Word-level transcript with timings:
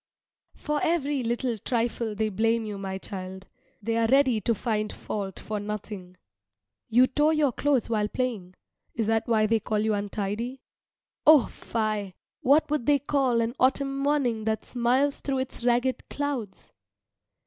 For 0.55 0.79
every 0.83 1.21
little 1.21 1.59
trifle 1.59 2.15
they 2.15 2.29
blame 2.29 2.65
you, 2.65 2.79
my 2.79 2.97
child. 2.97 3.45
They 3.83 3.97
are 3.97 4.07
ready 4.07 4.41
to 4.41 4.55
find 4.55 4.91
fault 4.91 5.37
for 5.39 5.59
nothing. 5.59 6.17
You 6.89 7.05
tore 7.05 7.33
your 7.33 7.51
clothes 7.51 7.87
while 7.87 8.07
playing 8.07 8.55
is 8.95 9.05
that 9.05 9.27
why 9.27 9.45
they 9.45 9.59
call 9.59 9.77
you 9.77 9.93
untidy? 9.93 10.63
O, 11.27 11.45
fie! 11.45 12.15
What 12.41 12.67
would 12.71 12.87
they 12.87 12.97
call 12.97 13.41
an 13.41 13.53
autumn 13.59 13.95
morning 13.95 14.45
that 14.45 14.65
smiles 14.65 15.19
through 15.19 15.37
its 15.37 15.63
ragged 15.63 16.09
clouds? 16.09 16.73